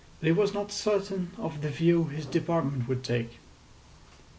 But 0.19 0.25
he 0.25 0.31
was 0.31 0.51
not 0.51 0.71
certain 0.71 1.29
of 1.37 1.61
the 1.61 1.69
view 1.69 2.05
his 2.05 2.25
department 2.25 2.87
would 2.87 3.03
take. 3.03 3.37